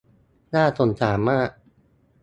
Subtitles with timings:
[0.53, 1.49] น่าสงสารมาก